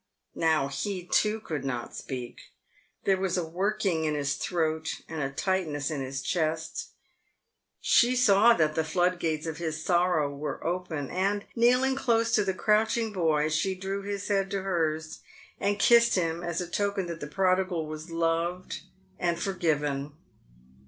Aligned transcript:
Now 0.33 0.67
he 0.67 1.05
too 1.05 1.39
could 1.39 1.63
not 1.63 1.95
speak. 1.95 2.39
There 3.03 3.19
was 3.19 3.37
a 3.37 3.45
working 3.45 4.03
in 4.05 4.15
his 4.15 4.33
throat 4.33 4.95
and 5.07 5.21
a 5.21 5.29
tightness 5.29 5.91
in 5.91 6.01
his 6.01 6.23
chest. 6.23 6.93
She 7.81 8.15
saw 8.15 8.55
that 8.55 8.73
the 8.73 8.83
flood 8.83 9.19
gates 9.19 9.45
of 9.45 9.57
his 9.59 9.85
sorrow 9.85 10.33
were 10.35 10.65
open, 10.65 11.11
and, 11.11 11.45
kneeling 11.55 11.95
close 11.95 12.31
to 12.33 12.43
the 12.43 12.55
crouching 12.55 13.13
boy, 13.13 13.49
she 13.49 13.75
drew 13.75 14.01
his 14.01 14.27
head 14.27 14.49
to 14.49 14.63
hers 14.63 15.19
and 15.59 15.77
kissed 15.77 16.15
him, 16.15 16.41
as 16.43 16.59
a 16.61 16.67
token 16.67 17.05
that 17.05 17.19
the 17.19 17.27
prodigal 17.27 17.85
was 17.85 18.09
loved 18.09 18.79
and 19.19 19.39
forgiven. 19.39 20.13